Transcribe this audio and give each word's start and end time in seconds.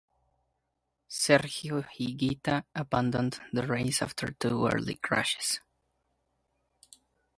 Sergio 1.11 1.83
Higuita 1.87 2.63
abandoned 2.73 3.39
the 3.53 3.67
race 3.67 4.01
after 4.01 4.31
two 4.31 4.65
early 4.67 4.95
crashes. 4.95 5.59